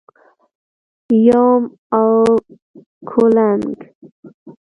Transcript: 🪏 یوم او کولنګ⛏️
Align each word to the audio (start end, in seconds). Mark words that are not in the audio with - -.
🪏 1.07 1.11
یوم 1.27 1.61
او 1.97 2.07
کولنګ⛏️ 3.09 3.79